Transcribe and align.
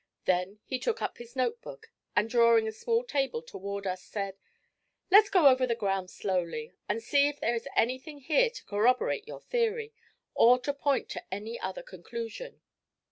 Then 0.25 0.57
he 0.65 0.79
took 0.79 0.99
up 0.99 1.19
his 1.19 1.35
notebook, 1.35 1.91
and, 2.15 2.27
drawing 2.27 2.67
a 2.67 2.71
small 2.71 3.03
table 3.03 3.43
toward 3.43 3.85
us, 3.85 4.01
said: 4.03 4.35
'Let's 5.11 5.29
go 5.29 5.45
over 5.47 5.67
the 5.67 5.75
ground 5.75 6.09
slowly, 6.09 6.73
and 6.89 7.03
see 7.03 7.27
if 7.29 7.39
there 7.39 7.53
is 7.53 7.67
anything 7.75 8.17
here 8.21 8.49
to 8.49 8.65
corroborate 8.65 9.27
your 9.27 9.41
theory, 9.41 9.93
or 10.33 10.57
to 10.61 10.73
point 10.73 11.07
to 11.09 11.23
any 11.31 11.59
other 11.59 11.83
conclusion.' 11.83 12.61